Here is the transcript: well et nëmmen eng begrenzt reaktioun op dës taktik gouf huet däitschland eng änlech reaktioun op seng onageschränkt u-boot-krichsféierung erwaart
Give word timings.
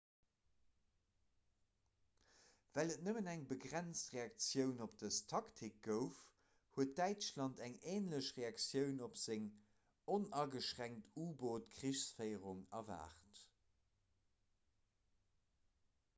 well 2.77 2.93
et 2.93 3.01
nëmmen 3.07 3.27
eng 3.33 3.41
begrenzt 3.49 4.13
reaktioun 4.13 4.79
op 4.85 4.95
dës 5.01 5.19
taktik 5.33 5.75
gouf 5.87 6.15
huet 6.77 6.95
däitschland 7.01 7.61
eng 7.67 7.75
änlech 7.93 8.29
reaktioun 8.39 8.97
op 9.09 9.19
seng 9.25 9.45
onageschränkt 10.15 11.11
u-boot-krichsféierung 11.27 12.65
erwaart 12.81 13.43